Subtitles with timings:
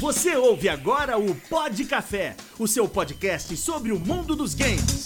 [0.00, 5.02] Você ouve agora o Pod Café, o seu podcast sobre o mundo dos games.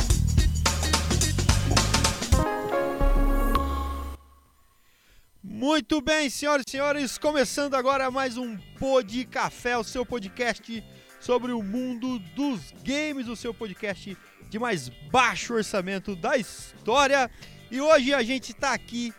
[5.42, 10.84] Muito bem, senhoras e senhores, começando agora mais um Pod Café, o seu podcast
[11.18, 14.14] sobre o mundo dos games, o seu podcast
[14.50, 17.30] de mais baixo orçamento da história.
[17.70, 19.10] E hoje a gente está aqui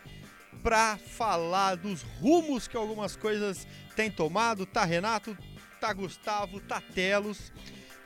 [0.62, 4.68] para falar dos rumos que algumas coisas têm tomado.
[4.68, 5.36] Tá Renato,
[5.84, 7.52] tá Gustavo, tá Telos.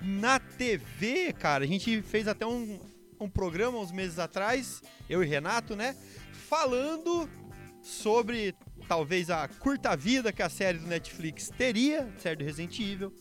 [0.01, 2.79] Na TV, cara, a gente fez até um,
[3.19, 5.95] um programa uns meses atrás, eu e Renato, né?
[6.49, 7.29] Falando
[7.83, 8.55] sobre
[8.87, 13.13] talvez a curta vida que a série do Netflix teria, série do Resident Evil.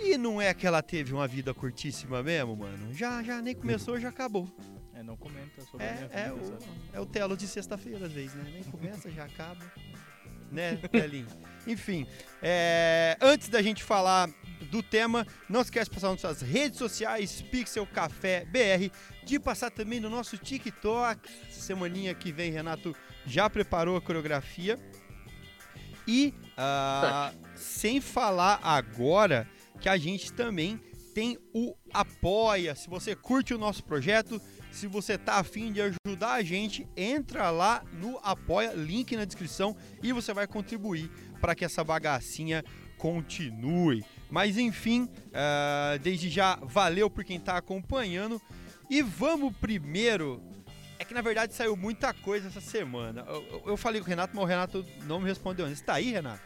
[0.00, 2.92] E não é que ela teve uma vida curtíssima mesmo, mano?
[2.92, 4.48] Já, já nem começou, já acabou.
[4.92, 6.64] É, não comenta sobre a minha É, é, vida, o, sabe?
[6.92, 8.50] é o Telo de sexta-feira, às vezes, né?
[8.52, 9.64] Nem começa, já acaba.
[10.54, 11.26] Né, Telinho?
[11.66, 12.06] Enfim,
[12.42, 14.30] é, antes da gente falar
[14.70, 19.70] do tema, não esquece de passar nas suas redes sociais, Pixel Café BR, de passar
[19.70, 21.28] também no nosso TikTok.
[21.50, 22.94] Semaninha que vem, Renato
[23.26, 24.78] já preparou a coreografia.
[26.06, 29.48] E, ah, sem falar agora
[29.80, 30.78] que a gente também
[31.14, 32.74] tem o Apoia.
[32.74, 34.40] Se você curte o nosso projeto,
[34.74, 39.76] se você tá afim de ajudar a gente, entra lá no Apoia, link na descrição
[40.02, 42.64] e você vai contribuir para que essa bagacinha
[42.98, 44.04] continue.
[44.30, 48.40] Mas enfim, ah, desde já valeu por quem tá acompanhando
[48.90, 50.42] e vamos primeiro.
[50.98, 53.24] É que na verdade saiu muita coisa essa semana.
[53.28, 55.78] Eu, eu- eu falei com o Renato, mas o Renato não me respondeu antes.
[55.80, 56.40] Você tá aí, Renato?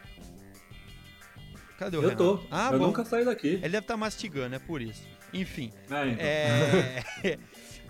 [1.79, 2.39] Cadê o Eu Renato?
[2.39, 2.47] tô.
[2.51, 2.87] Ah, eu bom.
[2.87, 3.49] nunca saí daqui.
[3.49, 5.03] Ele deve estar mastigando, é por isso.
[5.33, 6.27] Enfim, É, então.
[6.27, 7.39] é...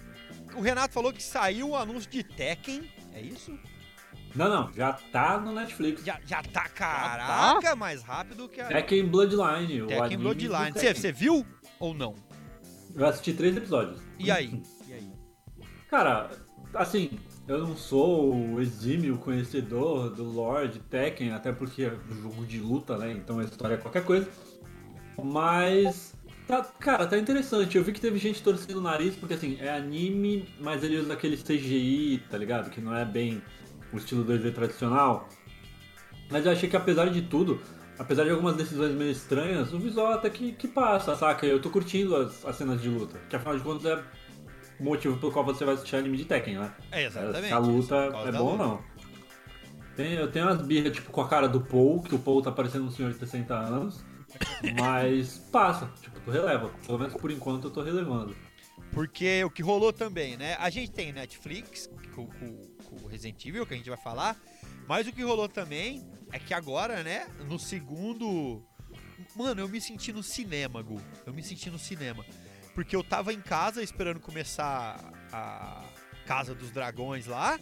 [0.59, 2.83] o Renato falou que saiu o anúncio de Tekken,
[3.15, 3.57] é isso?
[4.35, 6.05] Não, não, já tá no Netflix.
[6.05, 9.87] Já, já tá, caraca, mais rápido que a Tekken Bloodline.
[9.87, 10.73] Tekken Bloodline.
[10.73, 10.95] do Você, Tekken.
[11.03, 11.47] você viu
[11.79, 12.15] ou não?
[12.95, 14.01] Eu assisti três episódios.
[14.19, 14.61] E aí?
[14.89, 15.13] E aí?
[15.91, 16.31] Cara,
[16.75, 22.47] assim, eu não sou o exímio conhecedor do Lord Tekken, até porque é um jogo
[22.47, 23.13] de luta, né?
[23.13, 24.29] Então a história é qualquer coisa.
[25.23, 26.15] Mas,
[26.49, 27.77] tá, cara, tá interessante.
[27.77, 31.13] Eu vi que teve gente torcendo o nariz, porque assim, é anime, mas ele usa
[31.13, 32.71] aquele CGI, tá ligado?
[32.71, 33.41] Que não é bem
[33.93, 35.29] o estilo 2D tradicional.
[36.31, 37.61] Mas eu achei que apesar de tudo,
[37.99, 41.47] apesar de algumas decisões meio estranhas, o visual até que, que passa, saca?
[41.47, 43.19] Eu tô curtindo as, as cenas de luta.
[43.29, 44.03] Que afinal de contas é
[44.81, 46.73] o motivo pelo qual você vai assistir anime de Tekken, né?
[46.91, 47.47] É, exatamente.
[47.47, 47.95] Se a luta
[48.27, 48.83] é bom ou não.
[49.99, 52.53] Tem, eu tenho umas birras, tipo, com a cara do Paul, que o Paul tá
[52.53, 54.05] parecendo um senhor de 60 anos.
[54.79, 56.69] Mas passa, tipo, tu releva.
[56.87, 58.37] Pelo menos por enquanto eu tô relevando.
[58.93, 60.55] Porque o que rolou também, né?
[60.61, 64.37] A gente tem Netflix com, com- com o Resident Evil, que a gente vai falar.
[64.87, 67.27] Mas o que rolou também é que agora, né?
[67.49, 68.63] No segundo.
[69.35, 71.01] Mano, eu me senti no cinema, Gu.
[71.27, 72.25] Eu me senti no cinema.
[72.73, 75.83] Porque eu tava em casa esperando começar a
[76.25, 77.59] Casa dos Dragões lá.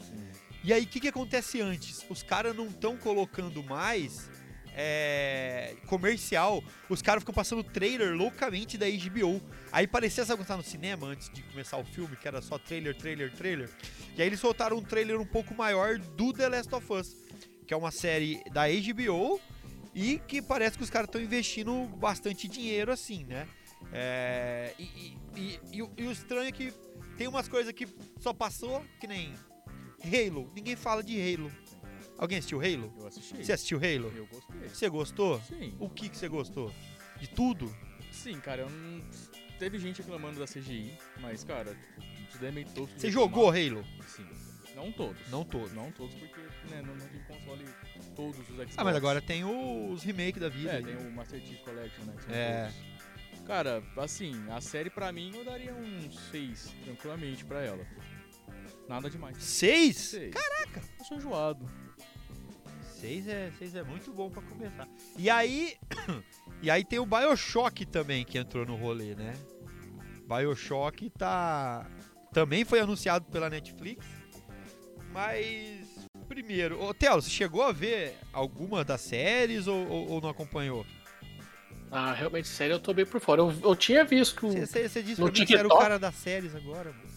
[0.66, 2.04] E aí, o que, que acontece antes?
[2.10, 4.28] Os caras não estão colocando mais
[4.74, 6.62] é, comercial.
[6.88, 9.40] Os caras ficam passando trailer loucamente da HBO.
[9.70, 12.58] Aí parecia, sabe quando tá no cinema antes de começar o filme, que era só
[12.58, 13.70] trailer, trailer, trailer.
[14.16, 17.16] E aí eles soltaram um trailer um pouco maior do The Last of Us,
[17.64, 19.40] que é uma série da HBO
[19.94, 23.46] e que parece que os caras estão investindo bastante dinheiro assim, né?
[23.92, 26.72] É, e, e- e- e o- e o estranho é que
[27.16, 27.86] tem umas coisas que
[28.18, 29.32] só passou, que nem
[30.06, 30.50] Halo.
[30.54, 31.50] Ninguém fala de Halo.
[32.18, 32.92] Alguém assistiu Halo?
[32.98, 33.44] Eu assisti.
[33.44, 34.12] Você assistiu Halo?
[34.16, 34.68] Eu gostei.
[34.68, 35.40] Você gostou?
[35.42, 35.74] Sim.
[35.78, 36.72] O que, que você gostou?
[37.20, 37.74] De tudo?
[38.10, 39.04] Sim, cara, eu não...
[39.58, 41.74] Teve gente reclamando da CGI, mas, cara,
[42.28, 42.98] isso daí é meio tosco.
[42.98, 43.84] Você jogou Halo?
[44.06, 44.26] Sim.
[44.74, 45.28] Não todos.
[45.30, 45.72] Não todos.
[45.72, 46.40] Não todos, porque
[46.70, 47.64] né, não, não tem console
[48.14, 48.74] todos os Xbox.
[48.76, 50.72] Ah, mas agora tem os remake da vida.
[50.72, 50.84] É, aí.
[50.84, 52.14] tem o Master Chief Collection, né?
[52.28, 52.64] É.
[52.64, 52.96] todos.
[53.46, 57.86] Cara, assim, a série pra mim eu daria um 6, tranquilamente, pra ela.
[58.88, 59.36] Nada demais.
[59.42, 59.96] Seis?
[59.96, 60.32] Seis.
[60.34, 60.82] Caraca!
[60.98, 61.66] Eu sou enjoado.
[63.00, 64.88] Seis é, seis é muito bom pra começar.
[65.18, 65.76] E aí.
[66.62, 69.34] e aí tem o Bioshock também que entrou no rolê, né?
[70.28, 71.86] Bioshock tá.
[72.32, 74.04] Também foi anunciado pela Netflix.
[75.12, 75.86] Mas.
[76.28, 80.84] Primeiro, ô Telo, você chegou a ver alguma das séries ou, ou- ou não acompanhou?
[81.88, 83.42] Ah, realmente, sério, eu tô bem por fora.
[83.42, 84.50] Eu, eu tinha visto que o.
[84.66, 85.80] Você, disse No pra mim que você era o TikTok?
[85.82, 87.15] cara das séries agora, mano.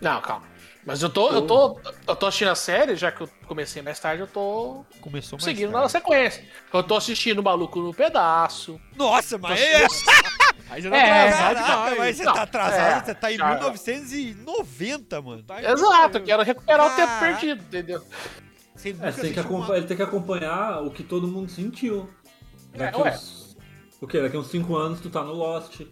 [0.00, 0.44] Não, calma.
[0.84, 3.98] Mas eu tô, eu tô, eu tô assistindo a série, já que eu comecei mais
[3.98, 5.82] tarde, eu tô Começou mais seguindo tarde.
[5.82, 6.44] na sequência.
[6.72, 8.80] Eu tô assistindo o Maluco no Pedaço.
[8.94, 9.86] Nossa, mas é.
[10.70, 13.48] Aí já tá É, atrasado mas você Não, tá atrasado, é, você tá em já-
[13.54, 15.42] 1990, mano.
[15.42, 18.02] Tá Exato, eu quero recuperar o tempo perdido, entendeu?
[18.74, 21.50] Você nunca É, você tem que uma- ele tem que acompanhar o que todo mundo
[21.50, 22.08] sentiu.
[22.74, 23.10] É, Daqui ué.
[23.12, 23.56] uns
[24.00, 24.20] O quê?
[24.20, 25.80] Daqui uns 5 anos tu tá no Lost.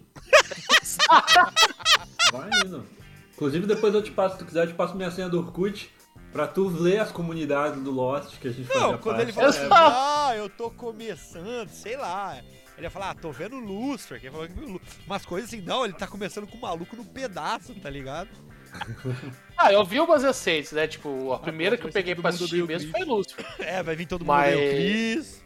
[2.32, 2.86] Vai indo.
[3.34, 5.90] Inclusive depois eu te passo, se tu quiser, eu te passo minha senha do Orkut
[6.32, 9.22] pra tu ler as comunidades do Lost que a gente Não, quando parte.
[9.22, 9.92] ele fala assim, Exato.
[9.96, 12.36] ah, eu tô começando, sei lá.
[12.76, 15.94] Ele ia falar, ah, tô vendo Lustre, que ele falou umas coisas assim, não, ele
[15.94, 18.28] tá começando com o maluco no pedaço, tá ligado?
[19.56, 20.86] Ah, eu vi umas recentes, né?
[20.88, 23.04] Tipo, a primeira que eu peguei pra assistir mesmo Chris.
[23.06, 23.46] foi Lúcifer.
[23.64, 25.44] É, vai vir todo mundo Mas- Chris.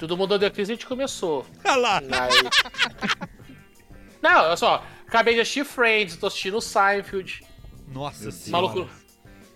[0.00, 1.46] Todo mundo odeia Chris e a gente começou.
[1.64, 1.98] Olha lá.
[1.98, 3.30] Aí...
[4.20, 4.84] Não, olha só.
[5.10, 7.42] Acabei de assistir Friends, tô assistindo Seinfeld.
[7.88, 8.66] Nossa Meu senhora.
[8.68, 8.90] Maluco.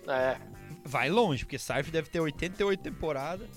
[0.05, 0.37] É.
[0.83, 3.47] Vai longe, porque Seinfeld deve ter 88 temporadas.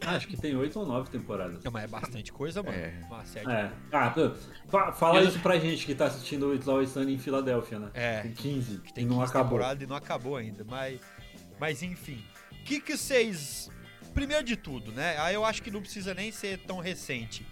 [0.00, 1.62] Ah, acho que tem 8 ou 9 temporadas.
[1.62, 2.74] Não, mas é bastante coisa, mano.
[2.74, 2.94] É.
[3.06, 3.50] Uma série.
[3.50, 3.70] É.
[3.92, 7.90] Ah, fala isso pra gente que tá assistindo It's Always Sunny em Filadélfia, né?
[7.92, 8.22] É.
[8.22, 9.58] Tem 15, que tem e não 15 acabou.
[9.58, 10.64] temporadas e não acabou ainda.
[10.64, 11.02] Mas,
[11.60, 12.24] mas enfim.
[12.50, 13.70] O que, que vocês.
[14.14, 15.18] Primeiro de tudo, né?
[15.18, 17.46] Aí eu acho que não precisa nem ser tão recente.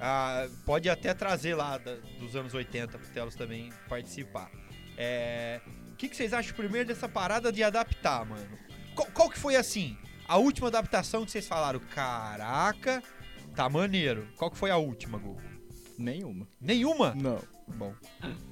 [0.00, 4.50] Ah, pode até trazer lá da- dos anos 80 pro Telos também participar.
[4.96, 5.60] É,
[5.92, 8.58] O que, que vocês acham primeiro dessa parada de adaptar, mano?
[8.94, 9.96] Qual, qual que foi assim?
[10.28, 11.80] A última adaptação que vocês falaram?
[11.94, 13.02] Caraca,
[13.54, 14.28] tá maneiro.
[14.36, 15.36] Qual que foi a última, Gu?
[15.98, 16.46] Nenhuma.
[16.60, 17.14] Nenhuma?
[17.14, 17.40] Não.
[17.66, 17.94] Bom.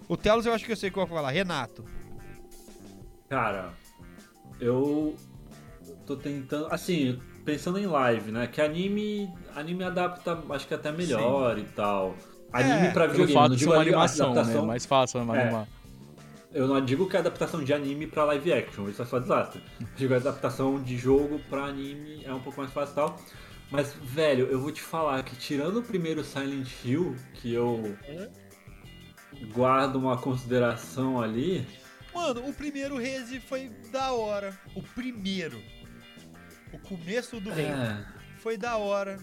[0.08, 1.32] O Telos eu acho que eu sei qual que eu vou falar.
[1.32, 1.85] Renato.
[3.29, 3.75] Cara,
[4.61, 5.17] eu
[6.06, 6.73] tô tentando.
[6.73, 8.46] Assim, pensando em live, né?
[8.46, 9.32] Que anime.
[9.55, 12.14] Anime adapta, acho que até melhor e tal.
[12.52, 14.41] Anime É, pra videogame, fato não de digo uma animação, né?
[14.41, 14.67] adaptação.
[14.67, 15.43] Mais fácil É.
[15.43, 15.67] animar.
[16.52, 19.61] Eu não digo que a adaptação de anime pra live action, isso é só desastre.
[19.81, 23.20] Eu digo a adaptação de jogo pra anime é um pouco mais fácil e tal.
[23.73, 27.97] Mas, velho, eu vou te falar que tirando o primeiro Silent Hill, que eu
[29.52, 31.67] guardo uma consideração ali.
[32.14, 34.56] Mano, o primeiro Rezi foi da hora.
[34.76, 35.58] O primeiro.
[36.75, 38.05] O começo do Rezi É.
[38.38, 39.19] foi da hora.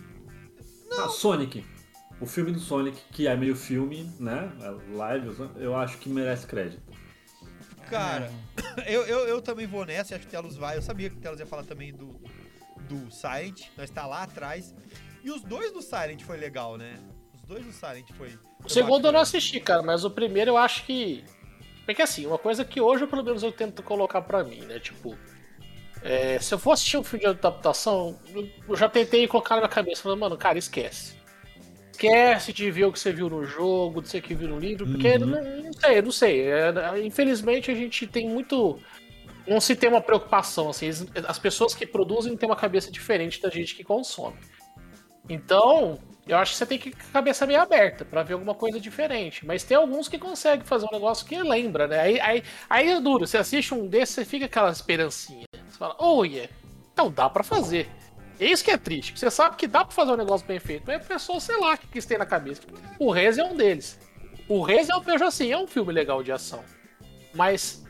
[0.98, 1.66] Ah, Sonic.
[2.20, 4.52] O filme do Sonic, que é meio filme, né?
[4.62, 6.82] É live, eu acho que merece crédito.
[7.90, 8.32] Cara,
[8.88, 10.78] eu, eu, eu também vou nessa, acho que o Telos vai.
[10.78, 12.20] Eu sabia que o Telos ia falar também do,
[12.88, 14.74] do Silent, nós tá lá atrás.
[15.24, 17.00] E os dois do Silent foi legal, né?
[17.34, 18.30] Os dois do Silent foi.
[18.60, 19.12] O foi segundo eu bacana.
[19.14, 21.24] não assisti, cara, mas o primeiro eu acho que.
[21.86, 24.80] Porque assim, uma coisa que hoje, pelo menos, eu tento colocar pra mim, né?
[24.80, 25.18] Tipo.
[26.04, 29.70] É, se eu for assistir um filme de adaptação, eu- já tentei colocar na minha
[29.70, 31.16] cabeça, falando, mano, cara, esquece.
[31.92, 34.88] Esquece de ver o que você viu no jogo, de você que viu no livro,
[34.88, 35.26] porque Uhum.
[35.28, 36.48] não, não sei, não sei.
[36.50, 38.80] É, infelizmente a gente tem muito.
[39.48, 40.90] Não se tem uma preocupação, assim,
[41.28, 44.38] as pessoas que produzem têm uma cabeça diferente da gente que consome.
[45.30, 48.54] Então, eu acho que você tem que com a cabeça meio aberta pra ver alguma
[48.56, 49.46] coisa diferente.
[49.46, 52.00] Mas tem alguns que conseguem fazer um negócio que lembra, né?
[52.00, 53.26] Aí, aí, aí é duro.
[53.28, 55.46] Você assiste um desses, você fica aquela esperancinha.
[55.72, 56.52] Você fala, oh yeah,
[56.94, 57.90] então dá pra fazer.
[58.40, 59.14] É isso que é triste.
[59.14, 60.84] que Você sabe que dá pra fazer um negócio bem feito.
[60.88, 62.62] Mas a pessoa, sei lá, que isso tem na cabeça.
[63.00, 64.00] O Rez é um deles.
[64.48, 66.64] O Rez eu vejo assim, é um filme legal de ação.
[67.34, 67.86] Mas,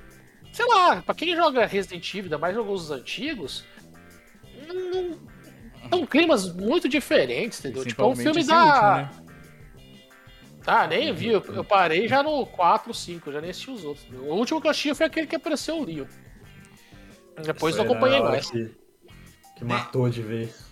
[0.52, 3.64] sei lá, pra quem joga Resident Evil, ainda mais jogos os antigos,
[4.68, 5.18] não,
[5.90, 7.86] são climas muito diferentes, entendeu?
[7.86, 8.66] Tipo, é um filme da.
[8.66, 9.32] último, né?
[10.66, 11.30] Ah, nem vi.
[11.30, 14.06] Eu, eu parei já no 4, 5, já nem assisti os outros.
[14.12, 16.06] O último que eu assisti foi aquele que apareceu o Leon.
[17.42, 18.50] Depois não né, acompanhei mais.
[18.50, 18.72] Que,
[19.58, 20.66] que matou de vez.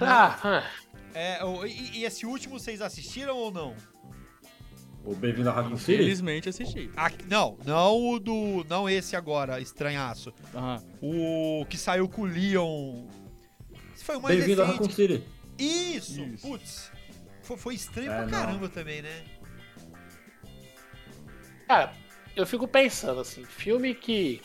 [0.00, 0.70] Ah, ah,
[1.14, 3.74] É, e, e esse último vocês assistiram ou não?
[5.04, 5.94] O Bem-vindo a Raccoon City?
[5.94, 6.90] Infelizmente assisti.
[6.96, 8.64] Ah, não, não o do.
[8.68, 10.32] Não esse agora, estranhaço.
[10.54, 10.82] Aham.
[11.00, 13.06] O que saiu com o Leon.
[13.94, 14.82] Esse foi o mais Bem-vindo a recente.
[14.82, 15.24] Raccoon City.
[15.58, 16.46] Isso, Isso.
[16.46, 16.92] putz.
[17.42, 18.30] Foi, foi estranho É, pra não.
[18.30, 19.24] caramba também, né?
[21.66, 21.92] Cara,
[22.36, 24.40] eu fico pensando assim, filme que.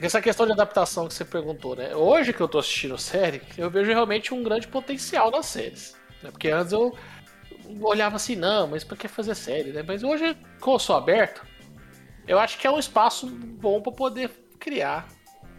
[0.00, 1.94] Essa questão de adaptação que você perguntou, né?
[1.94, 5.96] Hoje que eu tô assistindo série, eu vejo realmente um grande potencial nas séries.
[6.22, 6.30] Né?
[6.30, 6.94] Porque antes eu
[7.80, 9.82] olhava assim, não, mas pra que fazer série, né?
[9.86, 11.44] Mas hoje, como eu sou aberto,
[12.26, 15.08] eu acho que é um espaço bom pra poder criar,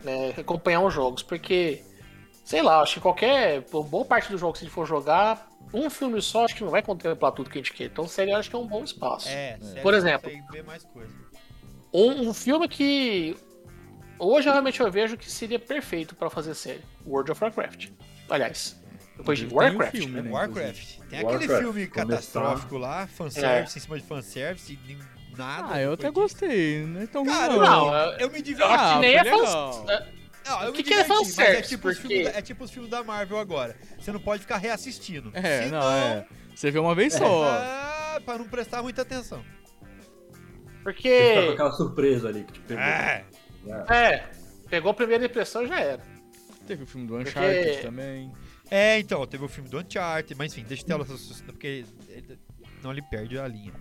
[0.04, 0.34] né?
[0.38, 1.84] Acompanhar os jogos, porque,
[2.46, 3.62] sei lá, acho que qualquer.
[3.70, 6.72] Boa parte dos jogos que a gente for jogar, um filme só, acho que não
[6.72, 7.86] vai contemplar tudo que a gente quer.
[7.86, 9.28] Então, série eu acho que é um bom espaço.
[9.28, 10.32] É, sério, Por exemplo.
[10.52, 11.14] ver mais coisa.
[11.94, 13.36] Um, um filme que
[14.20, 17.90] hoje realmente eu vejo que seria perfeito pra fazer série: World of Warcraft.
[18.30, 18.80] Aliás,
[19.18, 19.92] depois de Tem um Warcraft.
[19.98, 20.98] filme, né, Warcraft.
[21.10, 25.00] Tem aquele Warcraft, filme começar- catastrófico lá, fanservice em cima de fanservice, e nem-
[25.38, 25.68] nada.
[25.74, 26.14] Ah, eu até disso.
[26.22, 26.86] gostei.
[26.86, 27.60] Não é tão ruim, Cara, não.
[27.60, 28.72] Não, eu, Eu me eu diverti.
[28.72, 29.86] Ah, nem é legal.
[30.46, 31.70] Não, eu O me que que é é fanservice?
[31.70, 33.76] tipo, os Porque- filmes da, é tipo os filmes da Marvel agora.
[34.00, 35.32] Você não pode ficar reassistindo.
[35.34, 36.26] É, Senão, não, é.
[36.56, 37.44] Você vê uma vez só.
[37.48, 39.44] Ah, pra não prestar muita atenção.
[40.84, 41.10] Porque.
[41.10, 42.84] Você fica com aquela surpresa ali que te pegou.
[42.84, 43.26] É.
[43.90, 44.26] É.
[44.70, 46.02] Pegou a primeira impressão já era.
[46.68, 48.32] Teve o filme do Porque- Uncharted também.
[48.70, 51.06] É, então, teve o filme do Uncharted, mas enfim, deixa eu ter ela
[51.46, 51.86] porque
[52.84, 53.74] não ele perde a linha.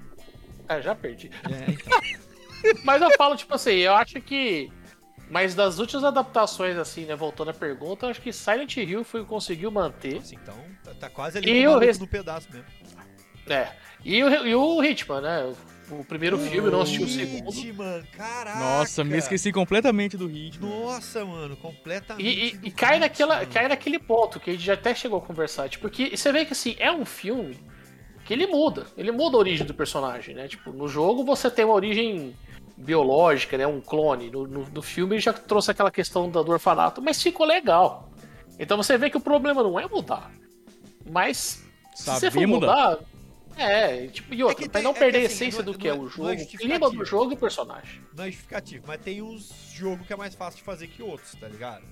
[0.69, 1.31] Ah, já perdi.
[1.45, 2.01] É, então.
[2.85, 4.69] Mas eu falo, tipo assim, eu acho que.
[5.31, 7.15] Mas das últimas adaptações, assim, né?
[7.15, 10.17] Voltando à pergunta, eu acho que Silent Hill foi, conseguiu manter.
[10.17, 12.67] Nossa, então tá, tá quase ali E o o maluco rest- no pedaço mesmo.
[13.53, 13.73] É.
[14.05, 15.53] E o, e o Hitman, né?
[15.91, 17.51] O primeiro filme, eu não assisti o segundo.
[17.51, 18.59] Hitman, caraca.
[18.59, 20.69] Nossa, me esqueci completamente do ritmo.
[20.69, 22.27] Nossa, mano, completamente.
[22.27, 23.01] E, e- e cai, Hitman.
[23.01, 25.69] naquela, cai naquele ponto que a gente já até chegou a conversar.
[25.69, 27.59] Tipo, que você vê que assim, é um filme
[28.27, 28.87] que ele muda.
[28.99, 30.47] Ele muda a origem do personagem, né?
[30.47, 32.37] Tipo, no jogo você tem uma origem
[32.77, 33.67] biológica, né?
[33.67, 34.31] Um clone.
[34.31, 38.11] No, no, no filme ele já trouxe aquela questão do, do orfanato, mas ficou legal.
[38.59, 40.31] Então você vê que o problema não é mudar.
[41.11, 41.65] Mas
[41.95, 42.67] se você for mudar.
[42.91, 42.99] mudar.
[43.59, 45.73] É, tipo, e outra, que pra tem- não é que perder a assim, essência não-
[45.73, 48.01] do que é não é- o é jogo, o clima do jogo e o personagem.
[48.17, 51.35] Não é justificativo, mas tem uns jogos que é mais fácil de fazer que outros,
[51.35, 51.85] tá ligado?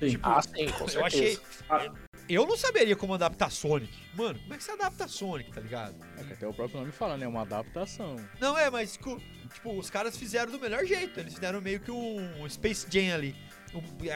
[0.00, 0.10] Sim.
[0.10, 1.36] Tipo, Ah, sim, com eu achei.
[1.36, 1.92] certeza.
[2.28, 3.92] Eu não saberia como adaptar Sonic.
[4.14, 5.96] Mano, como é que você adapta Sonic, tá ligado?
[6.18, 7.26] É que até o próprio nome fala, né?
[7.26, 8.16] Uma adaptação.
[8.38, 9.18] Não é, mas tipo,
[9.64, 11.18] os caras fizeram do melhor jeito.
[11.18, 13.34] Eles fizeram meio que um Space Jam ali.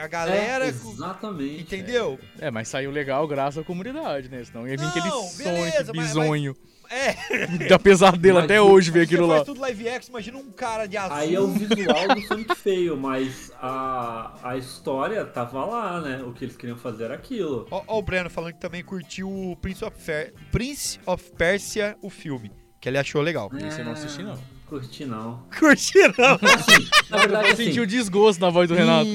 [0.01, 0.65] A galera.
[0.65, 1.61] É, exatamente.
[1.61, 2.19] Entendeu?
[2.39, 4.43] É, mas saiu legal graças à comunidade, né?
[4.43, 6.55] Senão ia vir aquele Sonic beleza, mas- bizonho.
[6.89, 7.15] É,
[7.69, 9.43] Dá pesadelo Mas até hoje ver aquilo lá.
[9.43, 11.15] tudo live action, imagina um cara de azul.
[11.17, 16.21] Aí é o visual do Sonic feio, mas a, a história tava lá, né?
[16.23, 17.65] O que eles queriam fazer era aquilo.
[17.71, 21.97] Ó, ó o Breno falando que também curtiu o Prince of, Fer- Prince of Persia,
[21.99, 22.51] o filme.
[22.79, 23.49] Que ele achou legal.
[23.65, 24.37] Esse eu não assisti, não.
[24.73, 25.43] Curti não.
[25.59, 26.39] Curtiram?
[26.41, 29.07] Assim, na verdade, Eu assim, senti o desgosto na voz do Renato.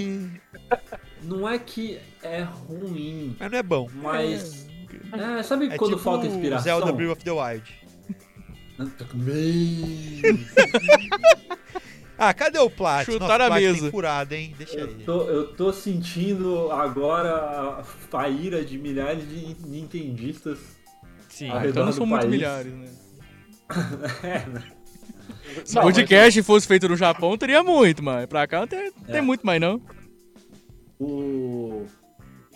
[1.25, 3.89] não é que é ruim, Mas não é bom.
[4.01, 4.69] mas.
[5.13, 6.65] É, sabe É quando tipo falta inspiração?
[6.65, 7.75] Zelda Breath of the Wild.
[12.21, 13.07] Ah, cadê o Plat?
[13.07, 13.93] Chutaram a mesa.
[13.93, 14.53] furado, hein?
[14.59, 15.05] Deixa eu, aí.
[15.05, 17.81] tô, eu tô sentindo agora
[18.13, 20.59] a, ira de milhares de nintendistas.
[21.29, 21.49] Sim.
[21.69, 22.89] Então não são muito milhares, né?
[24.25, 24.65] É, né?
[25.65, 29.17] Se o podcast fosse feito no Japão, teria muito, mas pra cá não tem, tem
[29.17, 29.21] É.
[29.21, 29.81] muito mais, não.
[30.99, 31.87] O.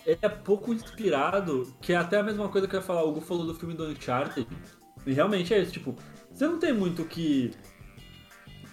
[0.05, 3.03] Ele é pouco inspirado, que é até a mesma coisa que eu ia falar.
[3.03, 4.45] O Hugo falou do filme do Uncharted.
[5.05, 5.95] E realmente é isso, tipo,
[6.31, 7.51] você não tem muito o que.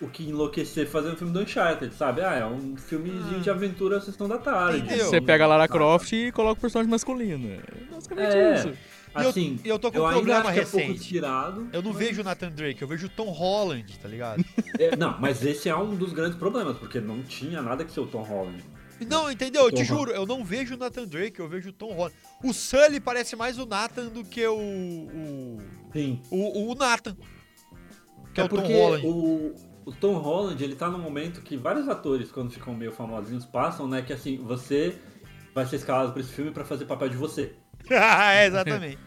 [0.00, 2.22] O que enlouquecer fazendo um filme do Uncharted, sabe?
[2.22, 4.96] Ah, é um filmezinho de aventura sessão da tarde.
[4.96, 7.48] Você pega a Lara Ah, Croft e coloca o personagem masculino.
[7.50, 7.60] É
[7.94, 8.54] basicamente É.
[8.54, 8.72] isso.
[9.14, 11.00] Eu- Assim, e eu tô com eu um ainda problema acho que é pouco recente.
[11.00, 11.68] inspirado.
[11.72, 14.44] Eu não mas- vejo o Nathan Drake, eu vejo o Tom Holland, tá ligado?
[14.78, 18.00] É, não, mas esse é um dos grandes problemas, porque não tinha nada que ser
[18.00, 18.62] o Tom Holland.
[19.08, 19.62] Não, entendeu?
[19.64, 22.14] Eu te juro, eu não vejo o Nathan Drake, eu vejo o Tom Holland.
[22.44, 24.54] O Sully parece mais o Nathan do que o.
[24.56, 25.58] O,
[25.92, 26.20] Sim.
[26.30, 27.16] o, o Nathan.
[28.34, 29.06] Que é, É o Tom porque Holland.
[29.06, 29.54] o,
[29.86, 33.88] o Tom Holland, ele tá num momento que vários atores, quando ficam meio famosinhos, passam,
[33.88, 34.02] né?
[34.02, 34.94] Que assim, você
[35.54, 37.54] vai ser escalado pra esse filme pra fazer papel de você.
[38.34, 38.98] é, exatamente.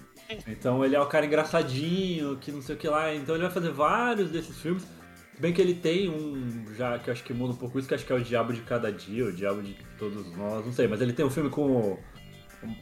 [0.48, 3.14] Então ele é o cara engraçadinho, que não sei o que lá.
[3.14, 4.84] Então ele vai fazer vários desses filmes.
[4.84, 7.88] Se Bem que ele tem um, já que eu acho que muda um pouco isso,
[7.88, 10.72] que acho que é o Diabo de Cada Dia, o Diabo de Todos Nós, não
[10.72, 12.00] sei, mas ele tem um filme com o.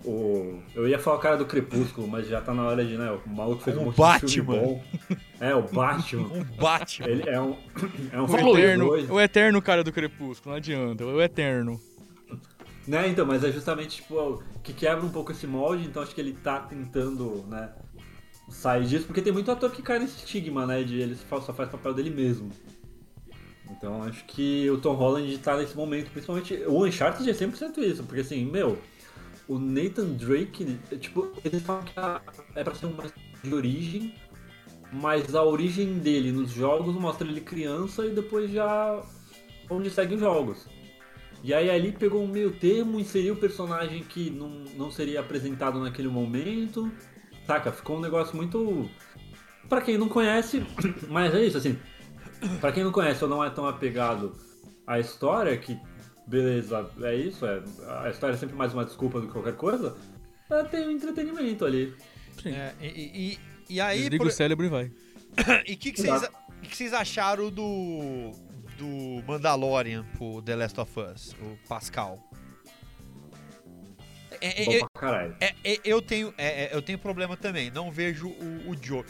[0.05, 3.09] o- eu ia falar o cara do Crepúsculo, mas já tá na hora de, né?
[3.25, 4.27] O maluco fez um O monte Batman.
[4.27, 4.83] de filme bom.
[5.39, 6.27] É, o Batman.
[6.33, 7.07] Um Batman.
[7.07, 7.55] Ele é um.
[8.11, 11.79] É um O filme eterno, dois, o eterno cara do Crepúsculo, não adianta, o eterno.
[12.87, 16.21] Né, então, mas é justamente, tipo, que quebra um pouco esse molde, então acho que
[16.21, 17.73] ele tá tentando, né,
[18.49, 21.69] sair disso, porque tem muito ator que cai nesse estigma, né, de ele só faz
[21.69, 22.49] papel dele mesmo.
[23.69, 28.03] Então acho que o Tom Holland tá nesse momento, principalmente, o Uncharted é 100% isso,
[28.03, 28.77] porque assim, meu,
[29.47, 31.93] o Nathan Drake, tipo, ele fala que
[32.55, 33.03] é pra ser uma
[33.43, 34.15] de origem,
[34.91, 39.01] mas a origem dele nos jogos mostra ele criança e depois já
[39.69, 40.67] onde segue os jogos.
[41.43, 45.79] E aí ali pegou um meio termo, inseriu o personagem que não, não seria apresentado
[45.79, 46.91] naquele momento.
[47.47, 47.71] Saca?
[47.71, 48.89] Ficou um negócio muito.
[49.67, 50.63] Pra quem não conhece,
[51.09, 51.77] mas é isso, assim.
[52.59, 54.33] Pra quem não conhece ou não é tão apegado
[54.85, 55.77] à história, que
[56.27, 57.61] beleza, é isso, é,
[58.03, 59.95] a história é sempre mais uma desculpa do que qualquer coisa,
[60.49, 61.93] é, tem um entretenimento ali.
[62.45, 63.39] É, e, e,
[63.75, 63.99] e aí.
[63.99, 64.91] Desliga por- o cérebro e vai.
[65.67, 66.01] E o que que
[66.75, 68.31] vocês acharam do.
[68.81, 72.17] Do Mandalorian pro The Last of Us, o Pascal?
[74.41, 75.35] É, é, é.
[75.39, 77.69] É, é, eu tenho é, é, eu tenho problema também.
[77.69, 79.05] Não vejo o, o Joe.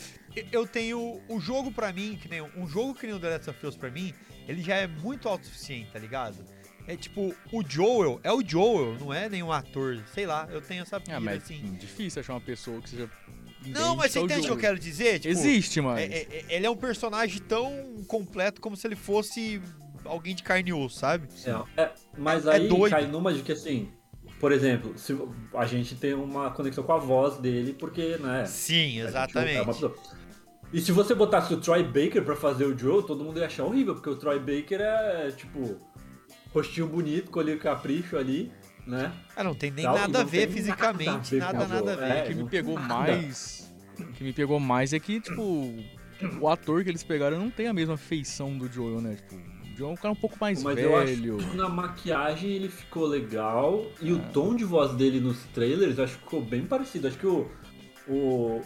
[0.52, 3.50] Eu- tenho o jogo pra mim que nem um jogo que nem o The Last
[3.50, 4.14] of Us pra mim,
[4.46, 6.44] ele já é muito autossuficiente, tá ligado?
[6.86, 10.50] É tipo o Joel é o Joel, não é nenhum ator, sei lá.
[10.52, 11.62] Eu tenho essa pira Ah, mas assim.
[11.80, 13.10] difícil achar uma pessoa que seja.
[13.68, 15.20] Não, mas você entende o que eu quero dizer?
[15.20, 16.00] Tipo, Existe, mas.
[16.00, 19.62] é- é- é- ele é um personagem tão completo como se ele fosse
[20.04, 21.28] alguém de carne e osso, sabe?
[21.78, 22.92] É, é, mas É aí doido.
[22.92, 23.90] cai numa de que assim,
[24.40, 25.16] por exemplo, se
[25.54, 28.46] a gente tem uma conexão com a voz dele, porque, né?
[28.48, 29.86] Sim, exatamente.
[29.86, 29.92] é.
[30.74, 33.64] E se você botasse o Troy Baker pra fazer o Joe, todo mundo ia achar
[33.66, 35.80] horrível, porque o Troy Baker é, tipo,
[36.54, 38.52] rostinho bonito, colher capricho ali,
[38.92, 39.12] né?
[39.36, 42.12] Ah, não tem nem Tal, nada a ver fisicamente, nada nada, o a ver.
[42.12, 42.90] É, O que me pegou nada.
[43.12, 43.74] mais.
[44.00, 45.74] O que me pegou mais é que, tipo,
[46.40, 49.16] o ator que eles pegaram não tem a mesma feição do Joel, né?
[49.16, 51.38] Tipo, o Joel é um cara um pouco mais Mas eu acho velho.
[51.38, 54.22] que na maquiagem ele ficou legal e o É.
[54.34, 57.08] tom de voz dele nos trailers acho que ficou bem parecido.
[57.08, 57.50] Acho que o,
[58.08, 58.62] o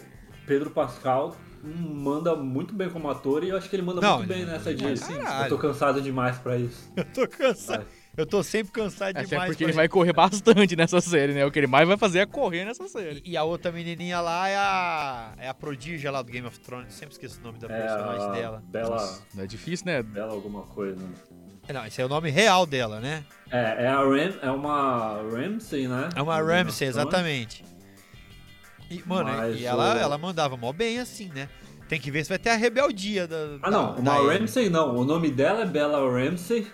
[0.46, 4.28] Pedro Pascal manda muito bem como ator e eu acho que ele manda Não, muito
[4.28, 6.90] bem nessa de eu tô cansado demais pra isso.
[6.96, 7.86] Eu tô cansado.
[8.16, 9.50] Eu tô sempre cansado Até demais.
[9.50, 11.44] porque pra ele vai correr bastante nessa série, né?
[11.44, 13.20] O que ele mais vai fazer é correr nessa série.
[13.24, 15.32] E a outra menininha lá é a.
[15.38, 16.94] É a prodígia lá do Game of Thrones.
[16.94, 18.62] Sempre esqueço o nome da É personagem a dela.
[18.68, 20.02] Bela, Nossa, não é difícil, né?
[20.02, 21.04] Bela alguma coisa.
[21.68, 23.22] É, Não, esse é o nome real dela, né?
[23.50, 26.08] É, é a Ram, é uma Ramsey, né?
[26.16, 27.64] É uma Ramsey, exatamente.
[28.90, 31.48] E, mano, Mas e ela, o- ela mandava mó bem assim, né?
[31.88, 33.58] Tem que ver se vai ter a rebeldia da.
[33.62, 34.32] Ah não, da uma.
[34.32, 34.96] Ramsey não.
[34.96, 36.66] O nome dela é Bella Ramsey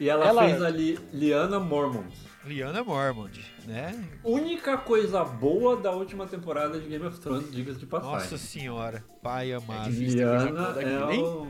[0.00, 2.06] e ela, Ela- fez ali Liana Mormont.
[2.44, 3.94] Liana Mormont, né?
[4.24, 8.14] Única coisa boa da última temporada de Game of Thrones, diga-se de passagem.
[8.16, 9.84] Nossa senhora, pai amado.
[9.84, 11.48] coisa Liana é nem- o...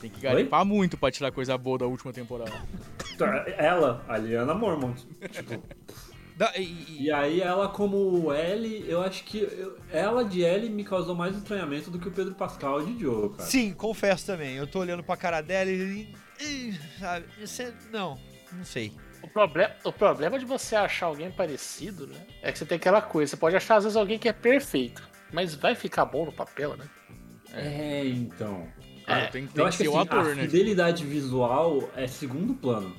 [0.00, 2.52] Tem que garimpar muito pra tirar coisa boa da última temporada.
[3.58, 5.06] Ela, a Liana Mormont.
[5.30, 5.62] Tipo,
[6.36, 10.70] Da- e- e- e aí ela como Ellie, eu acho que eu- ela de Ellie
[10.70, 13.42] me causou mais estranhamento do que o Pedro Pascal de Joe, cara.
[13.42, 14.56] Sim, confesso também.
[14.56, 16.08] Eu tô olhando pra cara dela e.
[16.40, 17.26] Ih, Sabe?
[17.40, 18.18] É- Não,
[18.52, 18.92] não sei.
[19.22, 22.16] O, proble o problema de você achar alguém parecido, né?
[22.42, 23.30] É que você tem aquela coisa.
[23.30, 25.06] Você pode achar, às vezes, alguém que é perfeito.
[25.32, 26.86] Mas vai ficar bom no papel, né?
[27.52, 28.66] É, então.
[29.06, 30.42] Cara, É, tem, tem Eu que acho ser que assim, ator, a né?
[30.42, 32.94] fidelidade visual é segundo plano.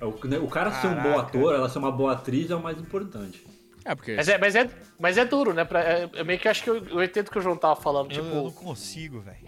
[0.00, 1.20] É O, né, o cara ser um bom Caraca.
[1.20, 3.46] ator, ela ser uma boa atriz é o mais importante.
[3.84, 5.64] É, porque Mas é, mas é, mas é duro, né?
[5.64, 7.76] Pra, é, eu meio que acho que eu, eu entendo o que o João tava
[7.80, 8.10] falando.
[8.12, 9.38] Eu, Tipo, eu não consigo, velho.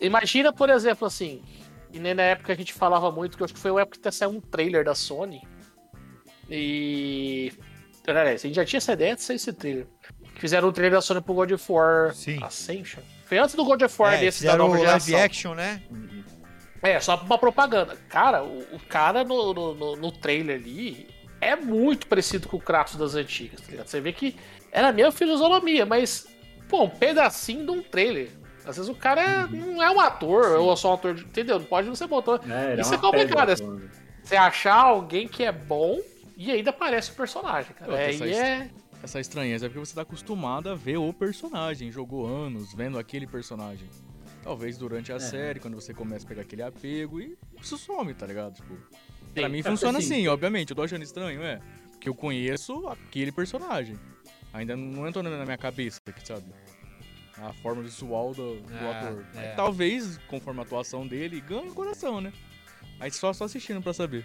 [0.00, 1.42] imagina, por exemplo, assim.
[1.94, 3.92] E nem na época a gente falava muito, que eu acho que foi a época
[3.96, 5.40] que até saiu um trailer da Sony.
[6.50, 7.52] E.
[8.06, 9.86] Aliás, a gente já tinha essa ideia antes de sair esse trailer.
[10.34, 12.42] Que fizeram um trailer da Sony pro God of War Sim.
[12.42, 13.00] Ascension.
[13.24, 15.18] Foi antes do God of War É, desse da nova o live geração.
[15.24, 15.82] action, né?
[16.82, 17.96] É, só uma propaganda.
[18.10, 21.08] Cara, o, o cara no, no, no- no trailer ali
[21.40, 23.86] é muito parecido com o Kratos das antigas, tá ligado?
[23.86, 24.36] Você vê que
[24.70, 26.26] era a mesma fisionomia, mas,
[26.68, 28.28] pô, um pedacinho de um trailer.
[28.66, 31.58] Às vezes o cara é- não é um ator, ou só um ator, de, entendeu?
[31.58, 32.40] Não pode não ser bom ator.
[32.50, 33.90] É, Isso é é complicado, pedra, mano.
[34.22, 36.00] Você achar alguém que é bom
[36.36, 37.94] e ainda parece o personagem, cara.
[37.94, 38.70] Aí essa é.
[39.02, 43.26] essa estranheza é porque você tá acostumado a ver o personagem, jogou anos vendo aquele
[43.26, 43.88] personagem.
[44.42, 45.20] Talvez durante a É.
[45.20, 48.54] série, quando você começa a pegar aquele apego e isso some, tá ligado?
[48.54, 48.76] Tipo,
[49.34, 50.70] pra mim É, funciona assim- assim, obviamente.
[50.70, 51.60] Eu tô achando estranho, é.
[51.92, 53.96] Porque eu conheço aquele personagem.
[54.52, 56.44] Ainda não entrou na minha cabeça, aqui, sabe?
[57.38, 59.24] A forma visual do, do Ah, ator.
[59.34, 59.38] é.
[59.50, 62.32] Aí, talvez, conforme a atuação dele, ganhe o coração, né?
[63.00, 64.24] Aí só, só assistindo pra saber.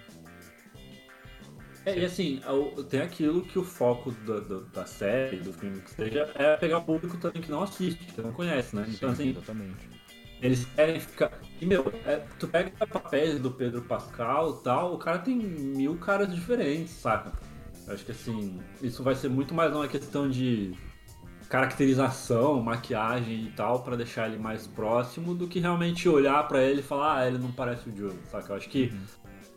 [1.86, 2.42] É, e assim,
[2.90, 6.80] tem aquilo que o foco da, da, da série, do filme que seja, é pegar
[6.80, 8.86] o público também que não assiste, que não conhece, né?
[8.90, 9.90] Então, assim, Exatamente.
[10.42, 11.32] eles querem ficar.
[11.60, 15.98] E, meu, é, tu pega papéis do Pedro Pascal e tal, o cara tem mil
[15.98, 17.32] caras diferentes, saca?
[17.88, 20.74] Eu acho que, assim, isso vai ser muito mais uma questão de
[21.50, 26.80] caracterização, maquiagem e tal, pra deixar ele mais próximo do que realmente olhar pra ele
[26.82, 28.54] e falar, ah, ele não parece o Joe, saca?
[28.54, 28.94] Eu acho que.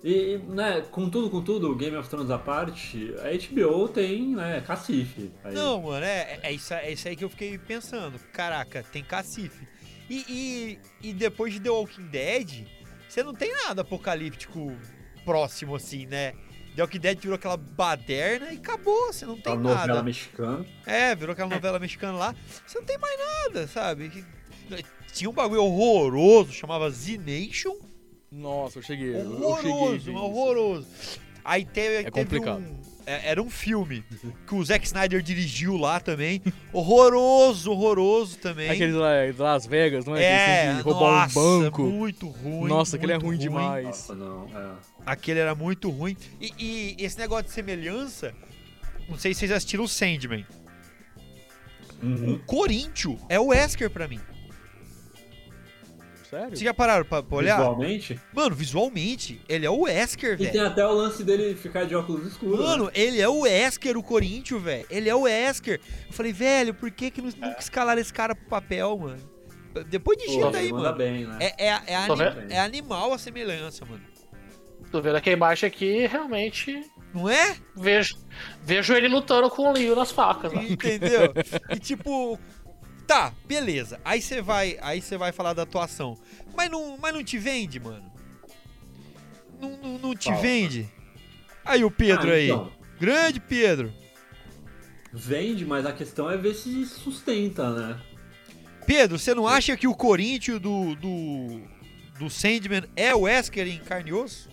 [0.02, 4.60] E, né, com tudo, com tudo, Game of Thrones à parte, a HBO tem, né,
[4.66, 5.30] cacife.
[5.44, 8.18] Aí- Não, mano, é, é, isso, é isso aí que eu fiquei pensando.
[8.32, 9.68] Caraca, tem cacife.
[10.10, 10.24] E,
[11.02, 12.66] e, e depois de The Walking Dead,
[13.08, 14.76] você não tem nada apocalíptico
[15.24, 16.32] próximo assim, né?
[16.74, 20.02] The Walking Dead virou aquela baderna e acabou, você não tem a novela nada.
[20.02, 20.64] mexicana.
[20.86, 22.34] É, virou aquela novela mexicana lá,
[22.66, 24.24] você não tem mais nada, sabe?
[25.12, 27.76] Tinha um bagulho horroroso, chamava Z Nation.
[28.30, 29.14] Nossa, eu cheguei.
[29.14, 29.44] eu cheguei.
[29.44, 30.88] Horroroso, horroroso.
[31.44, 32.60] Aí teve, teve complicado.
[32.62, 32.91] um.
[33.06, 34.04] É, Era um filme
[34.46, 36.42] que o Zack Snyder dirigiu lá também.
[36.72, 38.70] Horroroso, horroroso também.
[38.70, 40.24] Aqueles lá de Las Vegas, não é?
[40.24, 41.82] é, que que roubar nossa, um banco.
[41.82, 42.68] muito ruim.
[42.68, 43.84] Nossa, aquele é muito ruim demais.
[43.84, 44.48] Nossa, não.
[44.54, 44.72] É.
[45.06, 46.16] Aquele era muito ruim.
[46.40, 48.34] E, e esse negócio de semelhança,
[49.08, 50.46] não sei se vocês assistiram o Sandman.
[52.02, 52.34] Uhum.
[52.34, 54.20] O Corinthians é o Wesker pra mim.
[56.32, 56.48] Sério?
[56.48, 57.58] Vocês já pararam pra, pra olhar?
[57.58, 58.18] Visualmente.
[58.32, 60.52] Mano, visualmente, ele é o Wesker, E velho.
[60.52, 62.58] tem até o lance dele ficar de óculos escuros.
[62.58, 62.90] Mano, né?
[62.94, 64.86] ele é o Wesker, o Corinthians, velho.
[64.88, 65.78] Ele é o Wesker.
[66.06, 69.30] Eu falei, velho, por que que não, nunca escalaram esse cara pro papel, mano?
[69.90, 70.96] Depois digita ele aí, mano.
[70.96, 71.36] bem, né?
[71.38, 72.50] É, é, é, Tô ani- vendo.
[72.50, 74.02] é animal a semelhança, mano.
[74.90, 76.82] Tô vendo aqui a imagem aqui realmente
[77.14, 77.56] Não é?
[77.76, 78.14] vejo,
[78.62, 80.50] vejo ele lutando com o Leo nas facas.
[80.52, 80.66] Né?
[80.70, 81.32] Entendeu?
[81.70, 82.38] E tipo,
[83.06, 84.00] tá, beleza.
[84.04, 86.16] Aí você vai, aí você vai falar da atuação.
[86.56, 88.10] Mas não, mas não te vende, mano.
[89.60, 90.88] Não, não, não te vende.
[91.64, 92.46] Aí o Pedro Ah, aí.
[92.50, 93.92] então, Grande Pedro.
[95.12, 98.00] vende, mas a questão é ver se sustenta, né?
[98.86, 101.60] Pedro, você não acha que o Corinthians do, do,
[102.18, 104.48] do Sandman é o Wesker em carne e osso?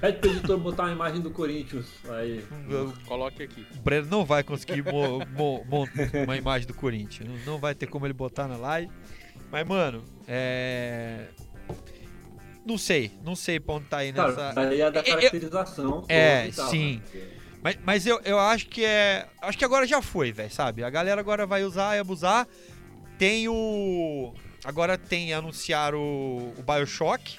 [0.00, 2.44] Pede pro editor botar uma imagem do Corinthians aí.
[3.06, 3.66] Coloque aqui.
[3.74, 7.44] O Breno não vai conseguir mo- mo- montar uma imagem do Corinthians.
[7.44, 8.90] Não, vai ter como ele botar na live.
[9.50, 11.26] Mas, mano, é.
[12.64, 14.52] Não sei, não sei pra onde tá aí nessa.
[14.52, 16.04] daí é da eu- caracterização.
[16.08, 17.02] É, toda e tal, sim.
[17.14, 17.20] né?
[17.62, 19.26] Mas, mas eu, eu acho que é.
[19.42, 20.84] Acho que agora já foi, velho, sabe?
[20.84, 22.46] A galera agora vai usar e abusar.
[23.18, 24.32] Tem o.
[24.64, 27.38] Agora tem anunciar o, o Bioshock.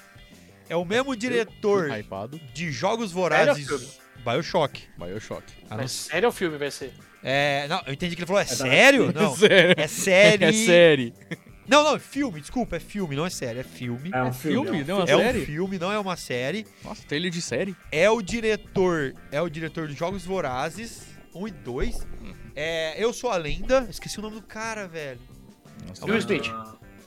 [0.70, 2.40] É o mesmo diretor Hypado.
[2.54, 3.98] de Jogos Sério, Vorazes.
[4.24, 4.82] Bioshock.
[4.96, 5.42] Bioshock.
[5.68, 6.92] Anun- Mas sério o filme vai ser?
[7.22, 9.12] É, não, eu entendi que ele falou, é, da sério?
[9.12, 9.74] Não, Sério.
[9.76, 10.44] é série.
[10.46, 11.14] É série.
[11.68, 14.10] Não, não, é filme, desculpa, é filme, não é série, é filme.
[14.12, 14.68] É um É filme?
[14.70, 14.84] filme.
[14.84, 15.44] Não, É um série?
[15.46, 16.66] filme, não é uma série.
[16.84, 17.76] Nossa, trailer de série?
[17.92, 21.02] É o diretor, é o diretor de Jogos Vorazes
[21.34, 22.06] 1 e 2.
[22.56, 25.20] É, eu sou a lenda, esqueci o nome do cara, velho.
[25.86, 26.50] Nossa, Will Smith.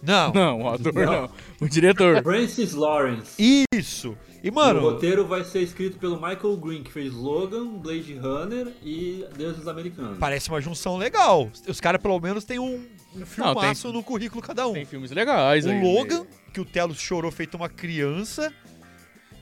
[0.06, 1.06] Não, Não, o ator Não.
[1.24, 1.30] não.
[1.62, 2.22] O diretor.
[2.22, 3.66] Francis Lawrence.
[3.74, 4.18] isso.
[4.44, 8.68] E o mano, roteiro vai ser escrito pelo Michael Green, que fez Logan, Blade Runner
[8.84, 10.18] e Deuses Americanos.
[10.18, 11.50] parece uma junção legal.
[11.66, 12.86] Os caras pelo menos têm um,
[13.16, 14.74] um filmaço no currículo cada um.
[14.74, 15.82] Tem filmes legais O aí.
[15.82, 18.52] Logan, que o Telos chorou feito uma criança.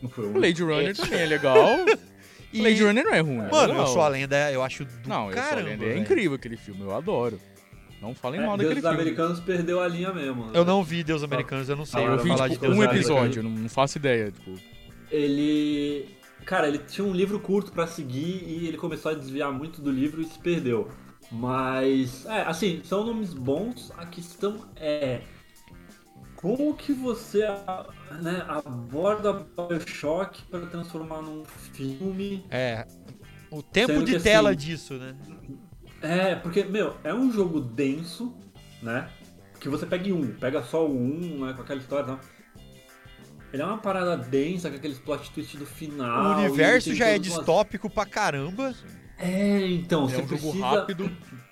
[0.03, 0.33] Não foi O um.
[0.33, 1.65] Blade Runner também é legal.
[2.53, 3.37] E, Blade Runner não é ruim.
[3.37, 3.77] é mano, legal.
[3.79, 5.69] eu sou a lenda, eu acho do Não, eu sou a caramba.
[5.69, 5.85] lenda.
[5.85, 7.39] É incrível aquele filme, eu adoro.
[8.01, 9.01] Não falem É, mal daquele Deuses filme.
[9.03, 10.45] Americanos perdeu a linha mesmo.
[10.47, 10.51] né?
[10.55, 12.01] Eu não vi Deus Americanos, eu não sei.
[12.01, 14.31] Ah, Eu eu vi falar de tipo, Deus um episódio, não, faço ideia.
[14.31, 14.55] Tipo,
[15.11, 16.09] Ele.
[16.45, 19.91] Cara, ele tinha um livro curto pra seguir e ele começou a desviar muito do
[19.91, 20.89] livro e se perdeu.
[21.31, 23.91] Mas, é, assim, são nomes bons.
[23.97, 25.21] A questão é.
[26.35, 27.45] Como que você
[28.19, 32.43] né, aborda Bioshock pra transformar num filme?
[32.49, 32.87] É.
[33.51, 35.15] O tempo de que, tela assim, disso, né?
[36.01, 38.35] É, porque, meu, é um jogo denso,
[38.81, 39.09] né?
[39.59, 41.53] Que você pega um, pega só o um, né?
[41.53, 42.19] Com aquela história e tal.
[43.53, 46.37] Ele é uma parada densa, com aqueles plot twist do final.
[46.37, 48.73] o universo já é todas umas- distópico pra caramba.
[49.17, 50.65] É, então, é você um jogo precisa...
[50.65, 51.11] rápido.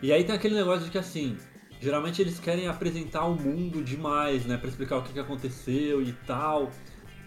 [0.00, 1.36] E aí tem aquele negócio de que, assim,
[1.80, 4.56] geralmente eles querem apresentar o mundo demais, né?
[4.56, 6.70] Pra explicar o que, que aconteceu e tal.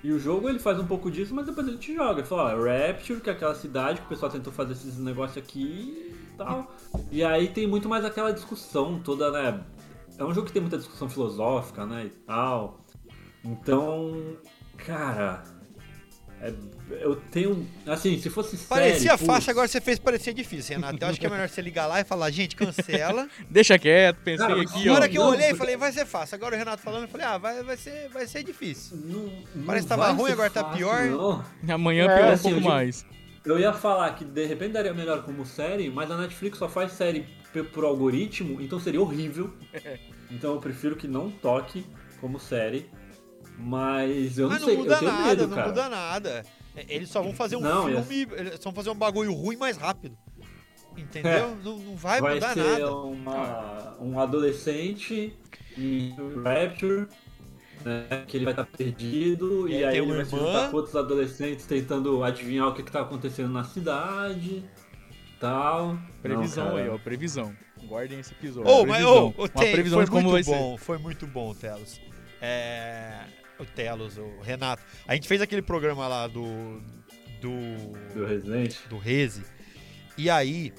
[0.04, 2.22] E o jogo ele faz um pouco disso, mas depois ele te joga.
[2.22, 5.38] Ele fala, ó, Rapture, que é aquela cidade que o pessoal tentou fazer esses negócios
[5.38, 6.74] aqui e tal.
[7.12, 9.64] E aí tem muito mais aquela discussão toda, né?
[10.18, 12.06] É um jogo que tem muita discussão filosófica, né?
[12.06, 12.80] E tal.
[13.44, 14.38] Então,
[14.78, 15.44] cara.
[16.42, 16.54] É-
[17.04, 17.66] eu tenho.
[17.88, 20.98] Assim, se fosse Parecia fácil, agora você fez parecer difícil, Renato.
[21.02, 23.30] Eu acho que é melhor você ligar lá e falar, gente, cancela.
[23.50, 24.96] Deixa quieto, pensei Cara, aqui, Na ó.
[24.96, 26.36] hora que eu Não, olhei, porque- falei, vai ser fácil.
[26.36, 28.98] Agora o Renato falando, eu falei, ah, vai, vai, ser, vai ser difícil.
[28.98, 31.06] Não, não Parece que tava ruim, agora tá fácil, pior.
[31.06, 31.46] não.
[31.74, 33.06] Amanhã É, pior um assim, pouco eu mais.
[33.46, 36.92] Eu ia falar que de repente daria melhor como série, mas a Netflix só faz
[36.92, 37.26] série
[37.74, 39.54] por algoritmo, então seria horrível.
[40.34, 41.86] Então eu prefiro que não toque
[42.22, 42.90] como série.
[43.58, 45.68] Mas eu Mas não não sei, eu muda tenho nada, medo, não cara.
[45.68, 46.46] muda nada.
[46.76, 49.58] É, Eles só vão fazer um Não, filme, eles só vão fazer um bagulho ruim
[49.58, 50.18] mais rápido.
[50.98, 51.56] Entendeu?
[51.64, 52.22] Não, não vai, É.
[52.22, 52.96] Vai mudar ser nada.
[52.96, 55.34] uma, um adolescente
[55.78, 57.08] em Rapture,
[57.86, 60.78] né, que ele vai estar perdido, E e, aí ele uma vai se juntar com
[60.78, 64.70] outros adolescentes tentando adivinhar o que, que tá acontecendo na cidade,
[65.40, 65.98] tal.
[66.22, 66.98] Previsão Não, aí, ó.
[66.98, 67.58] Previsão.
[67.84, 68.70] Guardem esse episódio.
[68.70, 69.34] Ô, mas previsão.
[69.38, 72.02] ô, ô, Uma tem, previsão foi de como muito vai bom, foi muito bom, Telos.
[72.42, 73.28] É,
[73.62, 74.84] o Telos, o Renato.
[75.08, 76.82] A gente fez aquele programa lá do
[77.42, 77.52] do
[78.14, 78.76] Do Resident.
[78.90, 79.44] do Reze.
[80.18, 80.74] E aí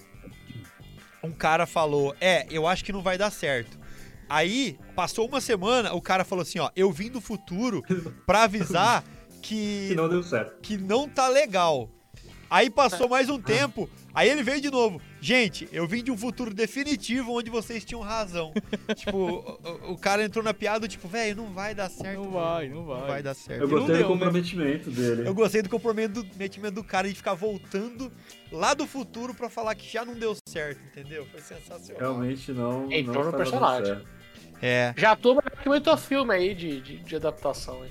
[1.23, 3.81] um cara falou: "É, eu acho que não vai dar certo".
[4.29, 7.83] Aí, passou uma semana, o cara falou assim, ó, eu vim do futuro
[8.25, 9.05] pra avisar
[9.43, 10.59] que Que não deu certo.
[10.63, 11.91] que não tá legal.
[12.49, 15.01] Aí passou mais um tempo, aí ele veio de novo.
[15.25, 18.53] Gente, eu vim de um futuro definitivo onde vocês tinham razão.
[18.97, 19.39] tipo, o,
[19.89, 22.17] o- o cara entrou na piada, tipo, velho, não vai dar certo.
[22.19, 22.45] Não mano.
[22.45, 23.01] vai, não vai.
[23.01, 23.61] Não vai dar certo.
[23.63, 24.19] Eu não gostei deu, do né?
[24.21, 25.29] comprometimento dele.
[25.29, 28.11] Eu gostei do comprometimento do, cara de ficar voltando
[28.51, 31.25] lá do futuro pra falar que já não deu certo, entendeu?
[31.31, 32.01] Foi sensacional.
[32.01, 32.91] Realmente não.
[32.91, 33.87] Entrou não no personagem.
[33.95, 34.09] certo.
[34.61, 37.81] É, Já tô que muito filme aí de, de, de adaptação.
[37.83, 37.91] Aí.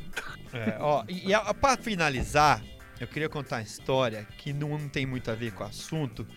[0.54, 2.62] é, ó, e, e a, pra finalizar,
[3.00, 6.28] eu queria contar uma história que não, não tem muito a ver com o assunto,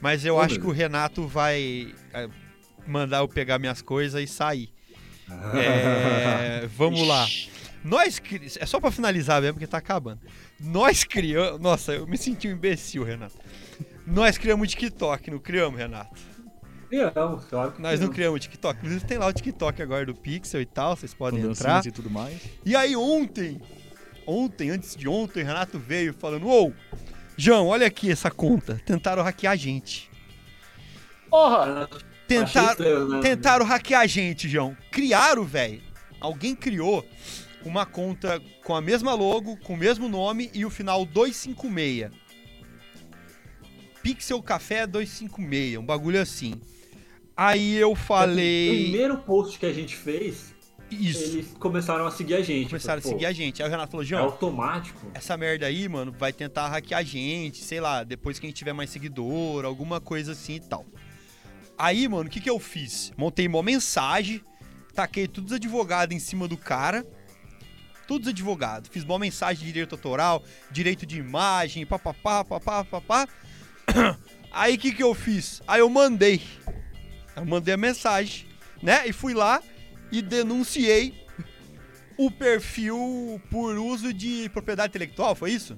[0.00, 2.28] mas eu Oh, acho meu que o Renato vai é,
[2.86, 4.70] mandar eu pegar minhas coisas e sair.
[5.54, 7.26] É, vamos lá.
[7.84, 8.46] Nós cri...
[8.58, 10.20] É só pra finalizar mesmo, porque tá acabando.
[10.60, 11.60] Nós criamos.
[11.60, 13.36] Nossa, eu me senti um imbecil, Renato.
[14.06, 16.18] Nós criamos o TikTok, não criamos, Renato?
[16.88, 18.36] Criamos, claro que Nós não criamos.
[18.36, 18.78] o TikTok.
[18.78, 21.86] Inclusive tem lá o TikTok agora do Pixel e tal, vocês Com podem dancinhas entrar.
[21.86, 22.40] e tudo mais.
[22.64, 23.60] E aí ontem,
[24.26, 26.72] ontem, antes de ontem, Renato veio falando: Ô,
[27.40, 28.80] João, olha aqui essa conta.
[28.84, 30.10] Tentaram hackear a gente.
[31.30, 31.88] Porra!
[32.26, 33.20] Tentaram, estranho, né?
[33.20, 34.76] tentaram hackear a gente, João.
[34.90, 35.80] Criaram, velho.
[36.20, 37.06] Alguém criou
[37.64, 42.10] uma conta com a mesma logo, com o mesmo nome e o final 256.
[44.02, 46.60] Pixel Café 256, um bagulho assim.
[47.36, 48.82] Aí eu O falei.
[48.82, 50.54] primeiro post que a gente fez,
[50.90, 51.22] Isso.
[51.22, 52.68] eles começaram a seguir a gente.
[52.68, 53.62] Começaram a seguir a gente.
[53.62, 55.10] Aí o Renato falou: pô, É João, automático.
[55.14, 58.56] essa merda aí, mano, vai tentar hackear a gente, sei lá, depois que a gente
[58.56, 60.86] tiver mais seguidor, alguma coisa assim e tal.
[61.76, 63.12] Aí, mano, o que que eu fiz?
[63.16, 64.42] Montei uma mensagem,
[64.94, 67.06] taquei todos os advogados em cima do cara,
[68.06, 73.28] todos os advogados, fiz uma mensagem de direito autoral, direito de imagem, papapá, papapá, papá.
[74.50, 75.62] Aí o que que eu fiz?
[75.68, 76.40] Aí eu mandei,
[77.36, 78.46] eu mandei a mensagem,
[78.82, 79.62] né, e fui lá
[80.10, 81.26] e denunciei
[82.16, 85.76] o perfil por uso de propriedade intelectual, foi isso?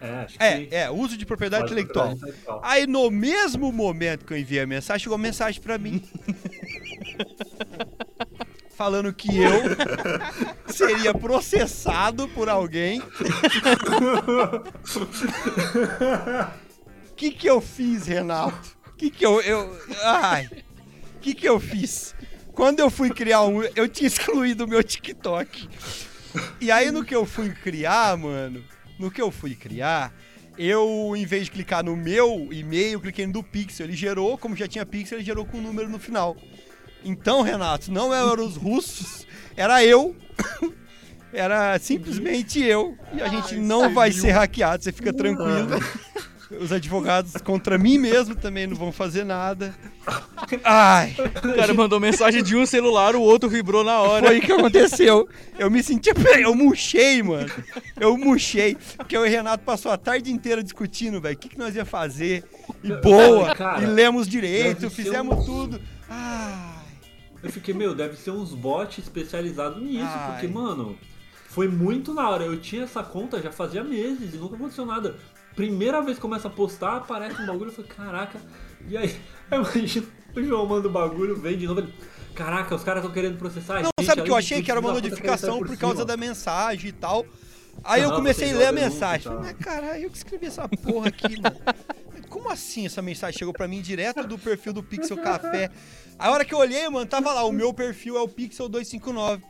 [0.00, 0.68] É, acho que sim.
[0.70, 2.10] É, é, uso de propriedade intelectual.
[2.10, 2.60] propriedade intelectual.
[2.62, 6.02] Aí no mesmo momento que eu enviei a mensagem, chegou uma mensagem pra mim.
[8.76, 9.62] Falando que eu
[10.66, 13.00] seria processado por alguém.
[17.10, 18.76] O que que eu fiz, Renato?
[18.88, 19.78] O que que eu, eu...
[20.02, 20.48] Ai...
[21.16, 22.14] O que que eu fiz?
[22.54, 23.62] Quando eu fui criar um...
[23.62, 25.68] Eu tinha excluído o meu TikTok.
[26.60, 28.64] E aí no que eu fui criar, mano...
[28.98, 30.12] No que eu fui criar...
[30.56, 33.86] Eu, em vez de clicar no meu e-mail, cliquei no do Pixel.
[33.86, 36.36] Ele gerou, como já tinha Pixel, ele gerou com um número no final.
[37.04, 40.16] Então, Renato, não eram os russos, era eu.
[41.32, 42.96] Era simplesmente eu.
[43.12, 45.68] E a gente não vai ser hackeado, você fica tranquilo.
[46.60, 49.74] Os advogados contra mim mesmo também não vão fazer nada.
[50.62, 51.14] Ai,
[51.44, 54.26] O cara mandou mensagem de um celular, o outro vibrou na hora.
[54.26, 55.28] foi o que aconteceu.
[55.58, 56.10] Eu me senti.
[56.40, 57.50] Eu murchei, mano.
[57.98, 58.76] Eu murchei.
[58.96, 61.34] Porque eu e o Renato passou a tarde inteira discutindo, velho.
[61.34, 62.44] O que, que nós ia fazer.
[62.82, 63.54] E boa.
[63.54, 65.80] Cara, e lemos direito, fizemos um- tudo.
[66.08, 66.74] Ai.
[67.42, 70.32] Eu fiquei, meu, deve ser uns bots especializados nisso, Ai.
[70.32, 70.96] porque, mano,
[71.48, 72.44] foi muito na hora.
[72.44, 75.16] Eu tinha essa conta já fazia meses e nunca aconteceu nada.
[75.54, 78.40] Primeira vez que começa a postar, aparece um bagulho, eu falei, caraca.
[78.88, 79.16] E aí,
[79.50, 81.80] eu imagino, o João manda o bagulho, vem de novo.
[81.80, 81.94] ele,
[82.34, 84.06] Caraca, os caras estão querendo processar Não, gente.
[84.06, 84.60] sabe o que eu achei?
[84.60, 87.24] Que era uma notificação por sair causa da mensagem e tal.
[87.82, 89.32] Aí eu Aham, comecei a ler a mensagem.
[89.32, 91.56] Falei, mas caralho, eu que escrevi essa porra aqui, mano.
[92.28, 95.70] Como assim essa mensagem chegou pra mim direto do perfil do Pixel Café?
[96.18, 99.42] A hora que eu olhei, mano, tava lá, o meu perfil é o Pixel 259.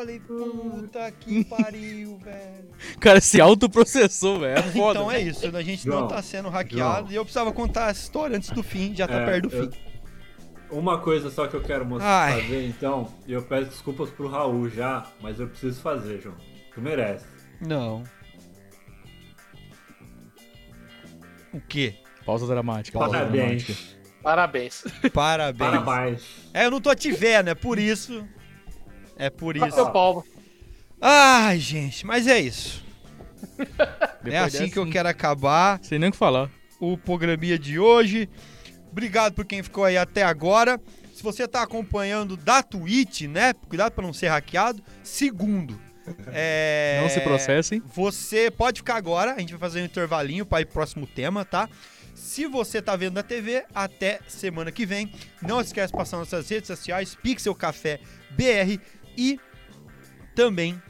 [0.00, 2.70] Falei, puta que pariu, velho.
[2.96, 4.58] O cara se autoprocessou, velho.
[4.58, 4.98] É foda.
[5.00, 7.12] Então é isso, a gente não João, tá sendo hackeado João.
[7.12, 9.70] e eu precisava contar essa história antes do fim, já tá É, perto do eu-
[9.70, 9.78] fim.
[10.70, 12.40] Uma coisa só que eu quero mostrar, Ai.
[12.42, 16.36] fazer, então, e eu peço desculpas pro Raul já, mas eu preciso fazer, João.
[16.74, 17.26] Tu merece.
[17.60, 18.02] Não.
[21.52, 21.96] O quê?
[22.24, 22.98] Pausa dramática.
[22.98, 23.64] pausa Parabéns.
[23.66, 24.00] dramática.
[24.22, 24.84] Parabéns.
[25.12, 25.82] Parabéns.
[25.84, 26.22] Parabéns.
[26.54, 28.26] É, eu não tô te vendo, é por isso.
[29.20, 29.92] É por isso.
[29.92, 30.24] palmo.
[31.00, 32.84] Ai, gente, mas é isso.
[34.22, 36.50] É assim dessa, que eu quero acabar Sem nem o que falar.
[36.78, 38.28] o programinha de hoje.
[38.92, 40.78] Obrigado por quem ficou aí até agora.
[41.14, 43.54] Se você tá acompanhando da Twitch, né?
[43.68, 44.82] Cuidado pra não ser hackeado.
[45.02, 45.80] Segundo,
[46.32, 47.00] é...
[47.02, 47.82] Não se processem.
[47.94, 51.44] Você pode ficar agora, a gente vai fazer um intervalinho para ir pro próximo tema,
[51.44, 51.68] tá?
[52.14, 55.10] Se você tá vendo na TV, até semana que vem.
[55.40, 58.78] Não esquece de passar nas nossas redes sociais, Pixel Café BR
[59.20, 59.38] e
[60.34, 60.80] também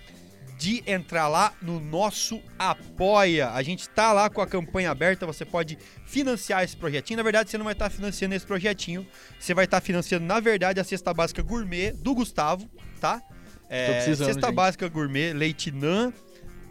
[0.59, 3.51] de entrar lá no nosso Apoia.
[3.51, 7.17] A gente tá lá com a campanha aberta, você pode financiar esse projetinho.
[7.17, 9.07] Na verdade, você não vai estar financiando esse projetinho,
[9.39, 12.69] você vai estar financiando, na verdade, a cesta básica gourmet do Gustavo,
[13.01, 13.23] tá?
[13.71, 14.53] É, cesta gente.
[14.55, 16.13] básica gourmet, leite nan,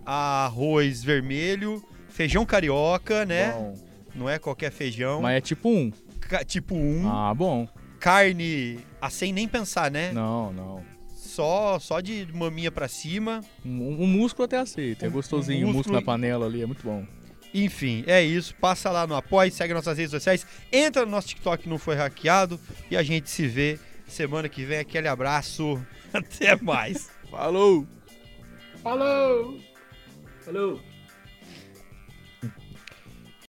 [0.06, 3.52] arroz vermelho, feijão carioca, né?
[3.54, 3.74] Bom,
[4.14, 5.22] Não é qualquer feijão.
[5.22, 5.92] mas é tipo um.
[6.20, 7.68] Ca- tipo um, Ah, bom.
[8.00, 10.12] carne, a sem nem pensar, né?
[10.12, 10.84] Não, não.
[11.30, 13.42] Só, só de maminha pra cima.
[13.66, 15.06] Um, um músculo até aceito.
[15.06, 15.68] É gostosinho.
[15.68, 17.06] um músculo músculo- na panela ali, é muito bom.
[17.54, 18.54] Enfim, é isso.
[18.56, 21.96] Passa lá no Apoie, segue nossas redes sociais, entra no nosso TikTok que não foi
[21.96, 22.60] hackeado
[22.92, 24.80] e a gente se vê semana que vem.
[24.80, 25.80] Aquele abraço.
[26.14, 27.10] Até mais.
[27.30, 27.88] Falou!
[28.84, 29.60] Falou!
[30.46, 30.80] Falou!